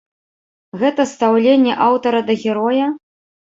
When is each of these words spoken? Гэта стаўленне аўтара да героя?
Гэта 0.83 1.05
стаўленне 1.11 1.77
аўтара 1.91 2.19
да 2.33 2.41
героя? 2.49 2.93